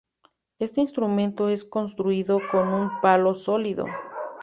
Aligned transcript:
Este 0.57 0.81
instrumento 0.81 1.47
es 1.49 1.63
construido 1.63 2.39
con 2.51 2.69
un 2.69 2.89
palo 3.01 3.35
sólido. 3.35 3.85